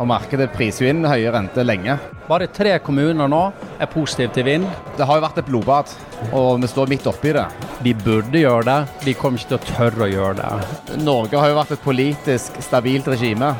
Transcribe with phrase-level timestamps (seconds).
[0.00, 1.98] og markedet priser jo inn høye renter lenge.
[2.28, 3.40] Bare tre kommuner nå
[3.76, 4.68] er positive til vind.
[4.96, 5.92] Det har jo vært et blodbad,
[6.32, 7.44] og vi står midt oppi det.
[7.84, 11.02] De burde gjøre det, de kommer ikke til å tørre å gjøre det.
[11.04, 13.52] Norge har jo vært et politisk stabilt regime,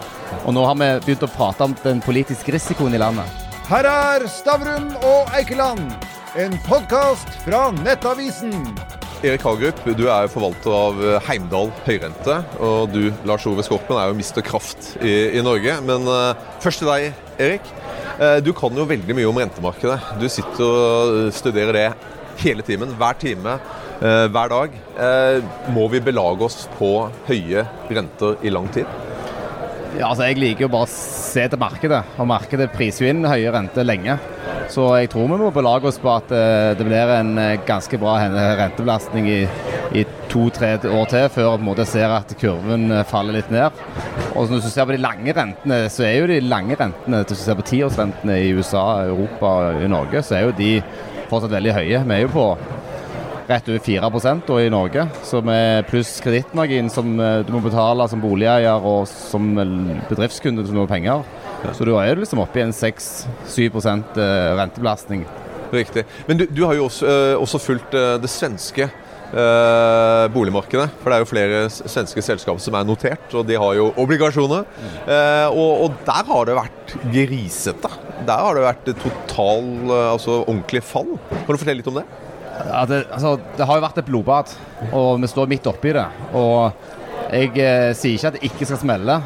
[0.45, 3.37] og nå har vi begynt å prate om den politiske risikoen i landet.
[3.71, 5.93] Her er Stavrum og Eikeland,
[6.41, 8.57] en podkast fra Nettavisen.
[9.21, 12.38] Erik Hagerup, du er forvalter av eh, Heimdal høyrente.
[12.64, 15.74] Og du, Lars Ove Skorpen, er jo mister kraft i, i Norge.
[15.84, 16.32] Men uh,
[16.64, 17.69] først til deg, Erik.
[18.16, 19.98] Uh, du kan jo veldig mye om rentemarkedet.
[20.23, 21.84] Du sitter og studerer det
[22.41, 23.59] hele timen, hver time,
[24.01, 24.80] uh, hver dag.
[25.77, 26.95] må vi belage oss på
[27.28, 28.89] høye renter i lang tid?
[29.99, 33.27] Ja, altså Jeg liker jo bare å se til markedet, og markedet priser jo inn
[33.27, 34.15] høye renter lenge.
[34.71, 37.98] Så jeg tror vi må belage oss på at uh, det blir en uh, ganske
[37.98, 39.41] bra rentebelastning i,
[39.98, 43.83] i to-tre år til, før vi ser at kurven uh, faller litt ned.
[44.37, 47.34] Og Hvis du ser på de lange rentene, så er jo de lange rentene hvis
[47.34, 50.77] du ser på tiårsrentene i USA, Europa og Norge, så er jo de
[51.31, 52.05] fortsatt veldig høye.
[52.07, 52.47] Vi er jo på
[53.51, 58.87] rett over 4% i Norge, som er pluss kredittmargin som du må betale som boligeier
[58.87, 59.53] og som
[60.09, 61.25] bedriftskunde til noen penger.
[61.77, 65.27] Så da er du liksom oppe i en 6-7 eh, rentebelastning.
[65.70, 66.07] Riktig.
[66.27, 70.89] Men du, du har jo også, også fulgt det svenske eh, boligmarkedet.
[71.03, 74.64] For det er jo flere svenske selskaper som er notert, og de har jo obligasjoner.
[74.67, 74.97] Mm.
[75.53, 77.92] Og, og, der har det vært grisete.
[78.27, 79.70] Der har det vært total,
[80.17, 81.14] altså ordentlig fall.
[81.31, 82.09] Kan du fortelle litt om det?
[82.66, 84.55] Ja, det, altså, det har jo vært et blodbad,
[84.92, 86.06] og vi står midt oppi det.
[86.36, 86.72] Og
[87.30, 89.20] jeg sier ikke at det ikke skal smelle.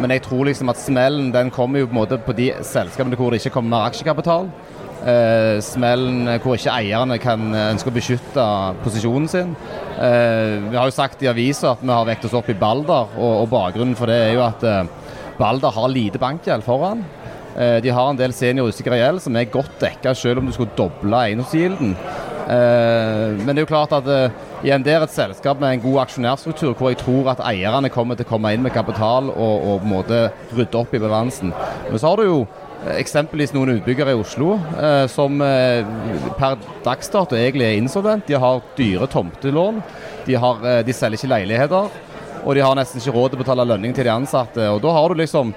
[0.00, 3.18] Men jeg tror liksom at smellen den kommer jo på en måte på de selskapene
[3.18, 4.48] hvor det ikke kommer mer aksjekapital.
[5.02, 8.44] Eh, smellen hvor ikke eierne kan ønske å beskytte
[8.84, 9.56] posisjonen sin.
[9.98, 13.10] Eh, vi har jo sagt i avisa at vi har vekt oss opp i Balder,
[13.18, 14.84] og, og bakgrunnen for det er jo at eh,
[15.40, 17.02] Balder har lite bankgjeld foran.
[17.56, 20.54] Eh, de har en del senior usikker gjeld som er godt dekka selv om du
[20.54, 21.96] skulle doble eiendomsgilden.
[22.52, 25.84] Eh, men det er jo klart at eh, igjen, det er et selskap med en
[25.84, 29.54] god aksjonærstruktur, hvor jeg tror at eierne kommer til å komme inn med kapital og,
[29.56, 30.20] og på en måte
[30.52, 31.54] rydde opp i balansen.
[31.88, 35.82] Men så har du jo eh, eksempelvis noen utbyggere i Oslo eh, som eh,
[36.38, 38.26] per dagsdato egentlig er insolvent.
[38.28, 39.82] De har dyre tomtelån,
[40.28, 42.00] de, har, eh, de, selger ikke leiligheter,
[42.42, 44.66] og de har nesten ikke råd til å betale lønning til de ansatte.
[44.70, 45.54] og Da har du liksom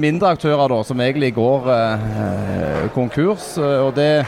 [0.00, 1.66] mindre aktører da, som egentlig går
[2.96, 3.52] konkurs.
[3.60, 4.24] og det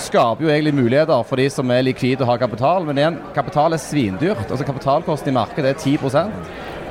[0.00, 2.86] skaper jo egentlig muligheter for de som er likvide og har kapital.
[2.88, 4.48] Men igjen, kapital er svindyrt.
[4.48, 6.32] altså Kapitalkosten i markedet er 10%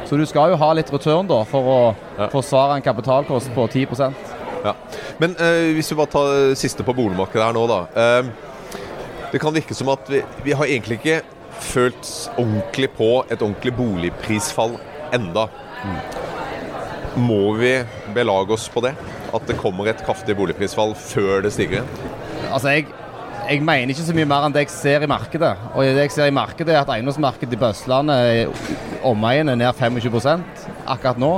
[0.06, 1.80] Så du skal jo ha litt return da for å
[2.20, 2.30] ja.
[2.34, 4.76] forsvare en kapitalkost på 10% ja.
[5.18, 7.80] Men eh, hvis vi bare tar siste på boligmarkedet her nå, da.
[7.98, 8.80] Eh,
[9.32, 11.22] det kan virke som at vi, vi, har egentlig ikke
[11.62, 14.76] følt ordentlig på et ordentlig boligprisfall
[15.16, 15.48] enda.
[15.86, 16.00] Mm.
[17.28, 17.74] Må vi
[18.16, 18.94] belage oss på det?
[19.34, 22.11] At det kommer et kraftig boligprisfall før det stiger igjen?
[22.52, 22.86] Altså, jeg,
[23.50, 25.52] jeg, mener ikke så mye mer enn det jeg ser i markedet.
[25.74, 30.44] Og det jeg ser i markedet, er at eiendomsmarkedet på Østlandet omegn er ned 25
[30.86, 31.36] akkurat nå.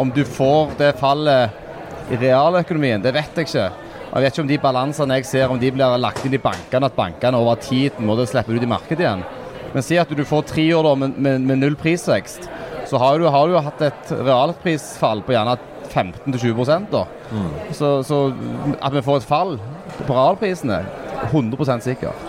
[0.00, 3.68] Om du får det fallet i realøkonomien, det vet jeg ikke.
[4.10, 6.42] Og jeg vet ikke om de balansene jeg ser, om de blir lagt inn i
[6.42, 9.22] bankene, at bankene over tid må slippe ut i markedet igjen.
[9.70, 12.48] Men si at du får tre år da, med, med, med, null prisvekst,
[12.90, 15.54] så har du, har du hatt et realprisfall på gjerne
[15.90, 17.04] 15-20 da.
[17.30, 17.50] Mm.
[17.76, 18.22] Så, så,
[18.80, 19.56] at vi får et fall
[20.06, 20.82] på realprisene,
[21.30, 22.28] 100% sikkert.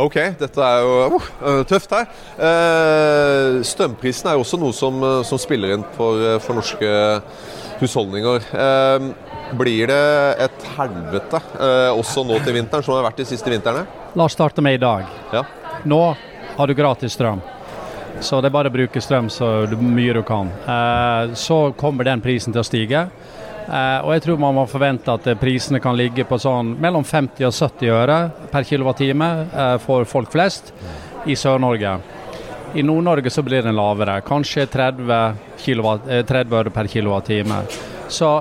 [0.00, 2.08] Ok, dette er jo uh, tøft her.
[2.34, 6.90] Uh, strømprisen er jo også noe som, uh, som spiller inn for, for norske
[7.78, 8.44] husholdninger.
[9.58, 10.04] blir det
[10.44, 11.40] et helvete
[11.98, 13.82] også nå til vinteren, som det har vært de siste vintrene?
[14.14, 15.10] La oss starte med i dag.
[15.34, 15.42] Ja.
[15.84, 16.00] Nå
[16.54, 17.42] har du gratis strøm.
[18.20, 20.50] Så det er bare å bruke strøm så mye du kan.
[21.34, 23.08] så kommer den prisen til å stige.
[23.64, 27.46] Eh, og jeg tror man må forvente at prisene kan ligge på sånn mellom 50
[27.48, 28.18] og 70 øre
[28.52, 30.74] per kilowattime eh, for folk flest
[31.24, 31.94] i Sør-Norge.
[32.74, 37.62] I Nord-Norge så blir den lavere, kanskje 30, kilowatt, 30 eh, øre per kilowattime.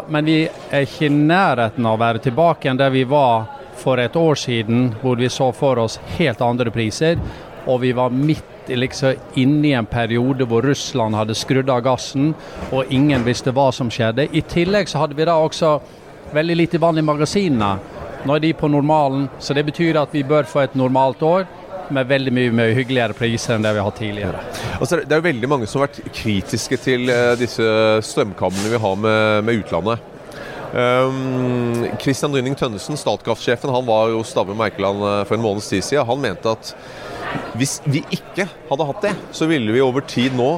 [0.09, 3.45] men vi er ikke i nærheten av å være tilbake enn der vi var
[3.80, 7.18] for et år siden, hvor vi så for oss helt andre priser.
[7.65, 12.33] Og vi var midt liksom inne i en periode hvor Russland hadde skrudd av gassen,
[12.71, 14.30] og ingen visste hva som skjedde.
[14.31, 15.77] I tillegg så hadde vi da også
[16.33, 17.74] veldig lite vann i magasinene.
[18.24, 21.45] Nå er de på normalen, så det betyr at vi bør få et normalt år
[21.94, 24.44] med veldig mye, mye hyggeligere priser enn det vi har hatt tidligere.
[24.80, 27.68] Altså, det er jo veldig mange som har vært kritiske til uh, disse
[28.07, 30.09] strømkablene vi har med, med utlandet.
[30.74, 35.86] Um, Christian Rynning Tønnesen, Statkraftsjefen, han var hos Stavre Meikeland eh, for en måneds tid
[35.86, 36.07] siden.
[36.09, 36.71] Han mente at
[37.59, 40.55] hvis vi ikke hadde hatt det, så ville vi over tid nå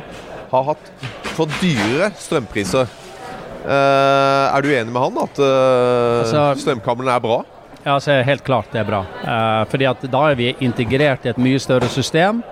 [0.52, 0.92] ha hatt
[1.36, 3.02] for dyre strømpriser
[3.66, 7.40] Uh, er du enig med han at uh, Altså- strømkablene er bra?
[7.82, 9.00] Ja, så er helt klart det er bra.
[9.26, 12.44] Uh, fordi at da er vi integrert i et mye større system.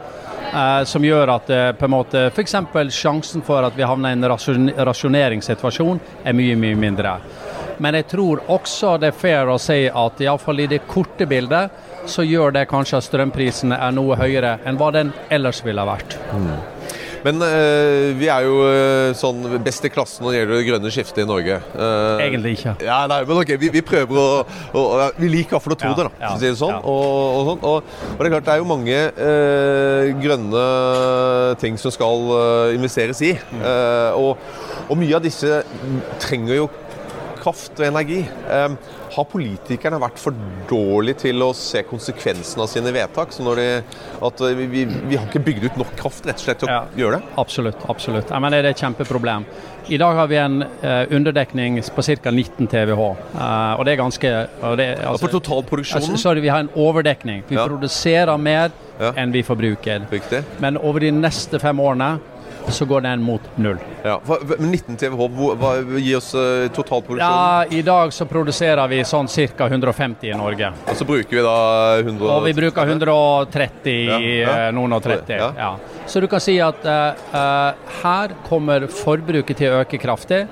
[0.53, 2.55] Uh, som gjør at uh, på en måte f.eks.
[2.93, 7.15] sjansen for at vi havner i en rasjon rasjoneringssituasjon er mye, mye mindre.
[7.79, 11.71] Men jeg tror også det er fair å si at iallfall i det korte bildet
[12.09, 15.87] så gjør det kanskje at strømprisene er noe høyere enn hva den ellers ville ha
[15.95, 16.17] vært.
[17.23, 20.89] Men øh, vi er jo øh, sånn best i klassen når det gjelder det grønne
[20.91, 21.55] skiftet i Norge.
[21.71, 22.73] Uh, Egentlig ikke.
[22.83, 24.25] Ja, nei, men ok, Vi, vi prøver å,
[24.75, 26.11] å å- Vi liker iallfall å tro det, da.
[26.19, 26.73] ja, å si det sånn.
[26.75, 26.81] ja.
[26.83, 27.63] Og, og, sånn.
[27.63, 28.99] Og, og det er klart det er jo mange
[29.29, 30.65] øh, grønne
[31.63, 32.27] ting som skal
[32.75, 33.31] investeres i.
[33.55, 33.63] Mm.
[33.71, 34.43] Eh, og,
[34.89, 35.61] og mye av disse
[36.27, 36.67] trenger jo
[37.43, 38.21] kraft og energi.
[38.49, 38.75] Eh,
[39.13, 40.33] har politikerne vært for
[40.69, 43.33] dårlige til å se konsekvensen av sine vedtak?
[43.35, 43.67] Så de,
[44.23, 46.71] at vi, vi, vi har ikke bygd ut nok kraft rett og slett til å
[46.71, 46.81] Ja.
[47.03, 47.23] gjøre det?
[47.37, 47.85] Absolutt.
[47.89, 48.29] absolutt.
[48.31, 49.45] Jeg mener Det er et kjempeproblem.
[49.91, 52.31] I dag har vi en eh, underdekning på ca.
[52.31, 53.17] 19 TWh.
[53.35, 54.21] eh, og det er ganske
[54.77, 56.13] det, Altså, for totalproduksjonen?
[56.13, 57.43] altså, sorry, vi har en overdekning.
[57.49, 57.67] Vi Ja.
[57.67, 59.11] produserer mer Ja.
[59.17, 60.07] enn vi forbruker.
[60.09, 60.43] Riktig.
[60.61, 62.19] Men over de neste fem årene
[62.69, 63.77] så går den mot null.
[64.03, 67.19] Ja, for, men 19 TWh, hva gir oss uh, totalproduksjonen?
[67.19, 69.67] Ja, I dag så produserer vi sånn ca.
[69.67, 70.71] 150 i Norge.
[70.89, 71.57] Og så bruker vi da
[71.99, 74.53] 100 Og vi bruker 130 Ja, ja.
[74.67, 75.33] eh, noen og 30.
[75.37, 75.49] Ja.
[75.57, 75.71] Ja.
[76.07, 80.45] Så du kan si at eh, eh, her kommer forbruket til å øke kraftig.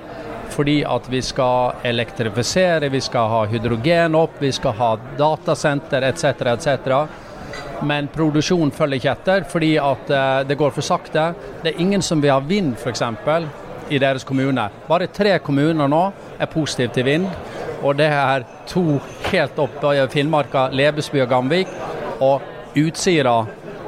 [0.52, 6.24] Fordi at vi skal elektrifisere, vi skal ha hydrogen opp, vi skal ha datasenter etc.
[6.52, 6.98] etc.
[7.82, 11.32] Men produksjonen følger ikke etter fordi at eh, det går for sakte.
[11.62, 13.02] Det er ingen som vil ha vind f.eks.
[13.90, 14.68] i deres kommune.
[14.88, 16.04] Bare tre kommuner nå
[16.38, 17.26] er positive til vind.
[17.82, 19.00] Og det er to
[19.32, 21.68] helt oppe i Finnmarka, Lebesby og Gamvik.
[22.22, 22.42] Og
[22.78, 23.42] Utsira,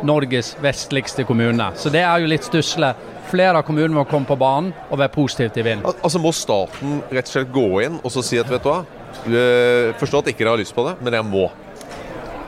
[0.05, 1.71] Norges vestligste kommune.
[1.79, 2.93] Så det er jo litt stusslig.
[3.31, 5.87] Flere av kommunene må komme på banen og være positive til vind.
[5.87, 8.69] Al altså Må staten rett og slett gå inn og så si at vet du
[8.69, 8.83] hva
[9.25, 11.49] eh, Forstår at ikke dere har lyst på det, men jeg må.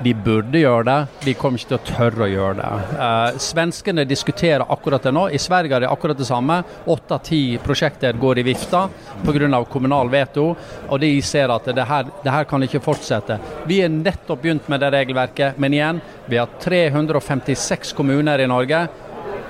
[0.05, 2.99] De burde gjøre det, de kommer ikke til å tørre å gjøre det.
[3.07, 5.27] Eh, svenskene diskuterer akkurat det nå.
[5.33, 6.59] I Sverige er det akkurat det samme.
[6.85, 8.87] Åtte av ti prosjekter går i vifta
[9.25, 9.65] pga.
[9.65, 10.57] kommunal veto.
[10.89, 13.39] Og de ser at det her, det her kan ikke fortsette.
[13.67, 18.89] Vi er nettopp begynt med det regelverket, men igjen, vi har 356 kommuner i Norge.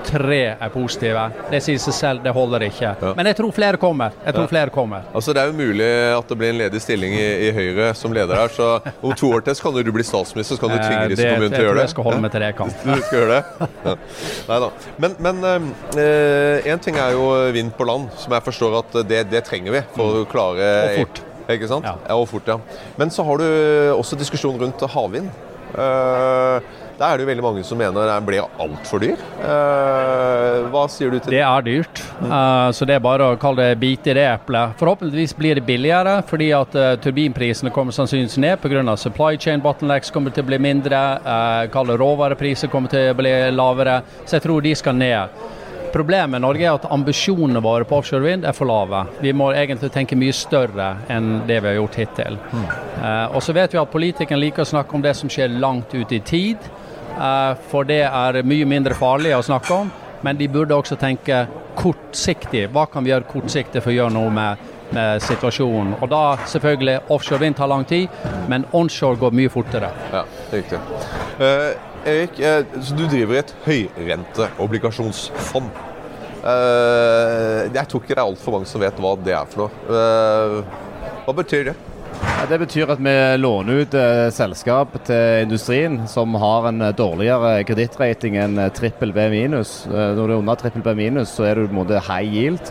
[0.07, 1.23] Tre er positive.
[1.51, 2.93] Det sier seg selv, det holder ikke.
[3.03, 3.13] Ja.
[3.19, 4.13] Men jeg tror flere kommer.
[4.25, 4.51] Jeg tror Ja.
[4.53, 5.03] flere kommer.
[5.13, 5.89] Altså Det er jo mulig
[6.19, 9.33] at det blir en ledig stilling i, i Høyre som leder her, så om to
[9.35, 11.57] år til så kan du bli statsminister, så kan du tvinge Eh, disse det, kommunene
[11.57, 11.83] til å tror det.
[11.89, 12.75] jeg skal holde meg til det jeg kan.
[12.87, 13.71] Du skal gjøre det?
[13.85, 13.97] Ja.
[14.49, 14.71] Nei da.
[14.99, 15.37] Men, men
[16.73, 19.83] én ting er jo vind på land, som jeg forstår at det, det trenger vi
[19.97, 21.23] for å klare Og fort.
[21.51, 21.85] Ikke sant?
[21.87, 21.95] Ja.
[22.09, 22.15] Ja.
[22.19, 22.57] og fort, ja.
[22.99, 23.47] Men så har du
[23.95, 25.29] også diskusjon rundt havvind.
[25.77, 26.61] Eh,
[26.97, 29.21] der er det jo veldig mange som mener den blir altfor dyr.
[29.45, 33.41] Eh, hva sier du til Det Det er dyrt, eh, så det er bare å
[33.41, 34.77] kalle det bite i det eplet.
[34.81, 38.97] Forhåpentligvis blir det billigere, fordi at eh, turbinprisene kommer sannsynligvis ned pga.
[38.97, 41.03] supply chain bottlenecks kommer til å bli mindre.
[41.27, 44.03] Uh, Kall det råvarepriser kommer til å bli lavere.
[44.25, 45.29] Så jeg tror de skal ned.
[45.97, 49.07] Problemet i Norge er at ambisjonene våre på offshore vind er for lave.
[49.25, 52.37] Vi må egentlig tenke mye større enn det vi har gjort hittil.
[52.53, 55.95] Eh, og så vet vi at politikerne liker å snakke om det som skjer langt
[55.97, 56.69] ut i tid.
[57.17, 59.93] Eh, for det er mye mindre farlig å snakke om.
[60.25, 61.47] Men de burde også tenke
[61.77, 62.69] kortsiktig.
[62.73, 64.57] Hva kan vi gjøre kortsiktig for å gjøre noe med,
[64.97, 65.95] med situasjonen?
[66.01, 68.09] Og da selvfølgelig offshore vind tar lang tid,
[68.51, 69.91] men onshore går mye fortere.
[70.13, 70.79] Ja, riktig.
[71.39, 71.73] Uh,
[72.09, 75.71] Erik, uh, så du driver et høyrenteobligasjonsfond.
[76.47, 79.71] Uh, jeg tror ikke det er altfor mange som vet hva det er for noe.
[81.27, 81.77] Hva betyr det?
[82.47, 83.13] Det betyr at vi
[83.43, 89.11] låner ut eh, selskap til industrien som har en eh, dårligere kredittrating enn eh, trippel
[89.17, 89.81] B minus.
[89.91, 92.37] Eh, når du er under trippel B minus, så er du på en måte high
[92.37, 92.71] yield.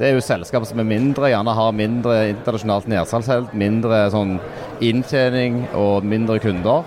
[0.00, 4.40] Det er jo selskap som er mindre, gjerne har mindre internasjonalt nedsalgshelt, mindre sånn
[4.82, 6.82] inntjening og mindre kunder.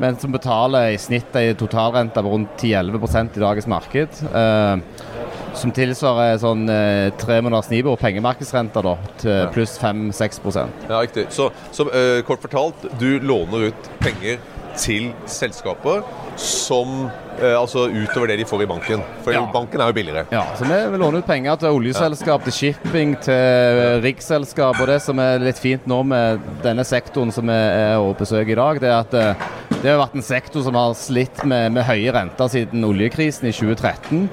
[0.00, 4.24] Men som betaler i snitt en totalrente på rundt 10-11% i dagens marked.
[4.32, 5.12] Eh,
[5.56, 11.26] som tilsvarer sånn eh, tre måneders Nibor pengemarkedsrente da, til pluss 5-6% Ja, riktig.
[11.34, 14.38] Så, så eh, kort fortalt, du låner ut penger
[14.76, 16.02] til selskaper
[16.36, 17.06] som
[17.40, 19.02] eh, Altså utover det de får i banken.
[19.24, 19.42] For Ja.
[19.52, 20.26] banken er jo billigere.
[20.32, 24.76] Ja, så vi låner ut penger til oljeselskap, til shipping, til riggselskap.
[24.80, 28.52] Og det som er litt fint nå med denne sektoren som vi er og besøker
[28.52, 29.46] i dag, det er at eh,
[29.86, 33.52] det har vært en sektor som har slitt med, med høye renter siden oljekrisen i
[33.54, 34.24] 2013.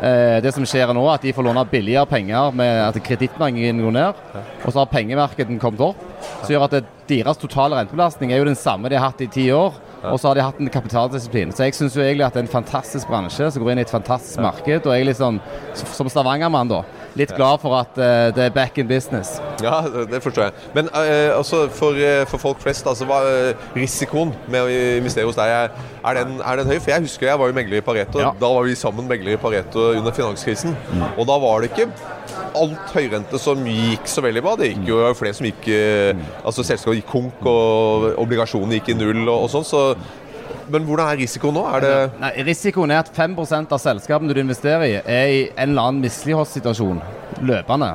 [0.00, 3.82] Eh, det som skjer nå, er at de får låne billigere penger med at kredittmengden
[3.84, 4.22] går ned.
[4.62, 6.00] Og så har pengemarkedet kommet opp,
[6.40, 9.28] som gjør at det, deres totale rentebelastning er jo den samme de har hatt i
[9.28, 9.76] ti år.
[10.08, 11.52] Og så har de hatt en kapitaldisiplin.
[11.52, 13.92] Så jeg syns egentlig at det er en fantastisk bransje som går inn i et
[13.92, 14.88] fantastisk marked.
[14.88, 15.38] Og jeg liksom,
[15.76, 16.80] som Stavanger-mann, da,
[17.18, 19.36] litt glad for at uh, det er back in business.
[19.62, 20.68] Ja, det forstår jeg.
[20.76, 23.20] Men uh, altså, for, uh, for folk flest, altså, hva,
[23.76, 26.78] risikoen med å investere hos deg, er, er, den, er den høy?
[26.78, 28.22] For jeg husker jeg var jo megler i Pareto.
[28.22, 28.32] Ja.
[28.38, 30.76] Da var vi sammen megler i Pareto under finanskrisen.
[31.16, 31.90] Og da var det ikke
[32.56, 34.56] alt høyrente som gikk så veldig bra.
[34.58, 38.98] Det gikk jo flere som gikk eh, Altså selskapet gikk konk, og obligasjonene gikk i
[38.98, 39.66] null og, og sånn.
[39.66, 39.82] Så
[40.72, 41.64] men hvordan er risikoen nå?
[41.76, 45.72] Er det Nei, risikoen er at 5% av selskapene du investerer i, er i en
[45.72, 47.02] eller annen misligholdssituasjon
[47.42, 47.90] løpende.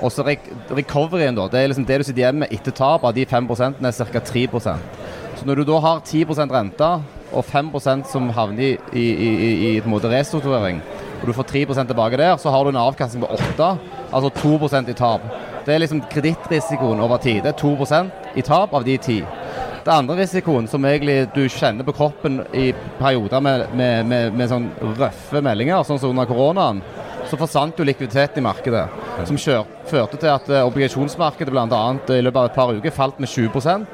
[0.00, 0.36] Og så re
[0.76, 1.48] recoveryen, da.
[1.52, 4.22] Det er liksom det du sitter igjen med etter tap av de 5% er ca.
[4.30, 4.90] 3%
[5.36, 6.90] Så når du da har 10% rente
[7.32, 10.80] og 5% som havner i, i, i, i, i på måte restrukturering,
[11.20, 13.70] og du får 3% tilbake der, så har du en avkastning på 8
[14.14, 15.24] altså 2% i tap.
[15.66, 17.42] Det er liksom kredittrisikoen over tid.
[17.42, 19.24] Det er 2% i tap av de 10
[19.86, 24.50] det andre risikoen, som egentlig du kjenner på kroppen i perioder med, med, med, med
[24.50, 24.66] sånn
[24.98, 26.82] røffe meldinger, sånn som under koronaen,
[27.30, 28.84] så forsvant jo likviditeten i markedet.
[29.28, 32.94] Som kjør, førte til at eh, obligasjonsmarkedet blant annet, i løpet av et par uker
[32.94, 33.86] falt med 20%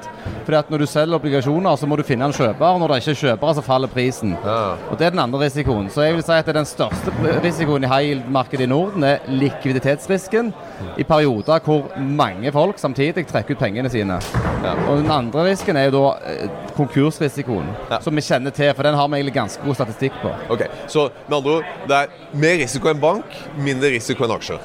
[0.42, 2.78] fordi at Når du selger obligasjoner, så må du finne en kjøper.
[2.78, 4.32] Når det ikke er kjøpere, så faller prisen.
[4.44, 4.75] Ja.
[4.90, 5.88] Og Det er den andre risikoen.
[5.90, 7.12] Så jeg vil si at Den største
[7.44, 10.52] risikoen i high yield-markedet i Norden er likviditetsrisken
[10.99, 14.18] i perioder hvor mange folk samtidig trekker ut pengene sine.
[14.64, 14.75] Ja.
[14.88, 18.00] Og Den andre risken er jo da eh, konkursrisikoen, Ja.
[18.00, 18.72] som vi kjenner til.
[18.75, 20.34] For den har vi egentlig ganske god statistikk på.
[20.50, 23.25] Ok, Så med andre ord, det er mer risiko enn bank,
[23.56, 24.58] mindre risiko enn aksjer.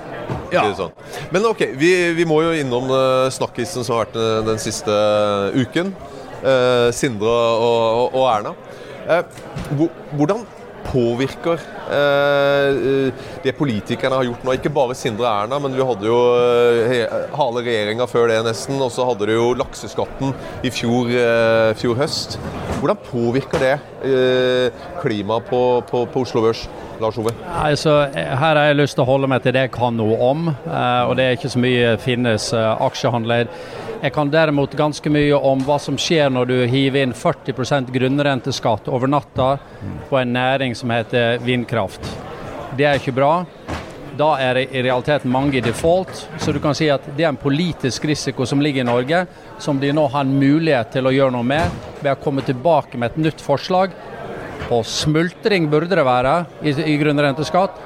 [0.51, 0.63] Ja.
[0.74, 0.91] Sånn.
[1.33, 4.91] Men ok, vi, vi må jo innom uh, snakkisen som har vært uh, den siste
[4.91, 5.93] uh, uken.
[6.43, 8.53] Uh, Sindre og, og, og Erna.
[9.07, 10.45] Uh, hvordan
[10.88, 16.17] påvirker det politikerne har gjort nå, ikke bare Sindre Erna, men vi hadde jo
[17.38, 20.34] hale he- regjeringa før det nesten, og så hadde du jo lakseskatten
[20.67, 21.10] i fjor,
[21.79, 22.38] fjor høst.
[22.82, 23.75] Hvordan påvirker det
[25.01, 26.67] klimaet på, på, på Oslo Børs?
[27.01, 27.34] Lars Ove?
[27.62, 30.48] Altså, her har jeg lyst til å holde meg til det jeg kan noe om,
[30.50, 33.51] eh, og det er ikke så mye finnes eh, aksjehandler.
[33.98, 38.92] Jeg kan derimot ganske mye om hva som skjer når du hiver inn 40% grunnrenteskatt
[38.94, 39.56] over natta
[40.10, 42.06] på en næring som heter vindkraft.
[42.77, 43.32] Det er ikke bra.
[44.18, 47.32] Da er det i realiteten mange i default, så du kan si at det er
[47.32, 49.25] en politisk risiko som ligger i Norge,
[49.58, 53.01] som de nå har en mulighet til å gjøre noe med ved å komme tilbake
[53.01, 53.98] med et nytt forslag
[54.74, 57.77] og smultring burde det være i grunnrenteskatt.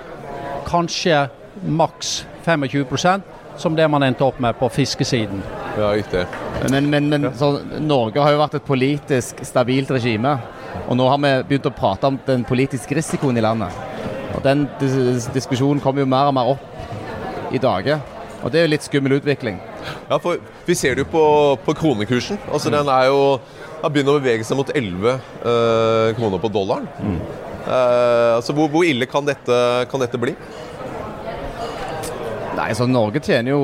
[0.67, 1.29] Kanskje
[1.67, 3.21] maks 25
[3.57, 5.43] som det man endte opp med på fiskesiden.
[5.77, 6.25] Ja, riktig.
[6.71, 10.37] Men, men, men så, Norge har jo vært et politisk stabilt regime.
[10.87, 13.75] Og nå har vi begynt å prate om den politiske risikoen i landet.
[14.35, 17.99] Og Den dis diskusjonen kommer jo mer og mer opp i dager.
[18.41, 19.59] Og det er jo litt skummel utvikling.
[20.09, 21.25] Ja, for Vi ser det jo på,
[21.65, 22.39] på kronekursen.
[22.51, 23.39] Altså Den er jo
[23.81, 26.85] den begynner å bevege seg mot 11 eh, kroner på dollaren.
[27.65, 29.57] Eh, altså hvor, hvor ille kan dette,
[29.89, 30.35] kan dette bli?
[32.71, 33.57] Nei, så Norge tjener jo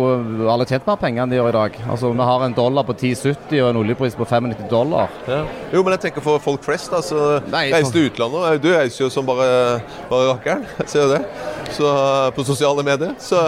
[0.52, 1.76] alle tjent mer penger enn de gjør i dag.
[1.94, 5.14] Altså Vi har en dollar på 10,70 og en oljepris på 95 dollar.
[5.72, 6.92] Jo, men jeg tenker for folk flest.
[6.92, 8.60] altså Nei, Reise til utlandet.
[8.60, 9.80] Du reiser jo som bare,
[10.12, 10.68] bare rakkeren.
[10.92, 11.22] Ser du det?
[11.78, 11.88] Så,
[12.36, 13.16] på sosiale medier.
[13.24, 13.40] Så,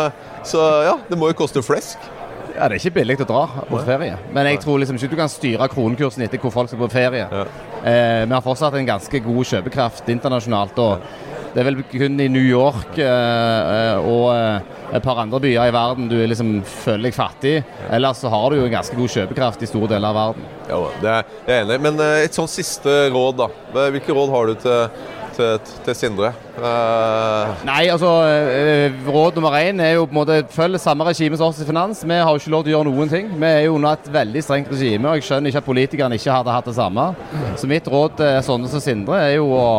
[0.48, 2.08] så ja, det må jo koste flesk.
[2.56, 4.16] Ja, Det er ikke billig å dra på ferie.
[4.32, 7.28] Men jeg tror liksom ikke du kan styre kronekursen etter hvor folk skal på ferie.
[7.28, 7.44] Ja.
[7.84, 10.80] Eh, vi har fortsatt en ganske god kjøpekraft internasjonalt.
[10.80, 15.70] og Det er vel kun i New York eh, og eh, et par andre byer
[15.70, 17.56] i verden du liksom føler deg fattig.
[17.90, 20.50] Ellers så har du jo en ganske god kjøpekraft i store deler av verden.
[20.70, 21.80] Ja, det er det er jeg enig.
[21.88, 23.88] Men eh, et sånn siste råd, da.
[23.96, 26.32] Hvilke råd har du til, til, til Sindre?
[26.60, 27.56] Uh...
[27.66, 31.50] Nei, altså eh, Råd nummer én er jo på en måte følg samme regime som
[31.50, 32.04] oss i finans.
[32.06, 33.34] Vi har jo ikke lov til å gjøre noen ting.
[33.34, 36.38] Vi er jo under et veldig strengt regime, og jeg skjønner ikke at politikerne ikke
[36.38, 37.10] hadde hatt det samme.
[37.58, 39.70] Så mitt råd til sånne som Sindre er jo å,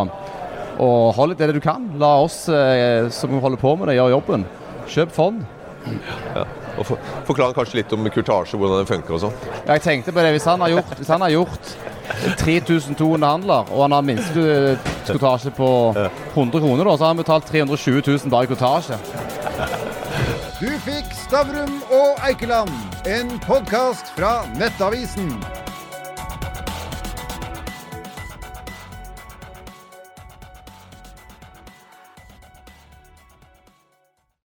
[0.81, 1.87] å hold litt det du kan.
[2.01, 4.47] La oss eh, som holder på med det, gjøre jobben.
[4.91, 5.45] Kjøp fond.
[6.79, 9.39] og for, Forklar kanskje litt om kurtasje, hvordan den funker og sånn.
[9.67, 11.75] Ja, Jeg tenkte på det, Hvis han har gjort, hvis han har gjort
[12.41, 15.71] 3200 handler, og han har minstekurtasje på
[16.35, 18.99] 100 kroner, da, så har han betalt 320 000 bare i kurtasje.
[20.61, 22.73] Du fikk Stavrum og Eikeland,
[23.09, 25.33] en podkast fra Nettavisen.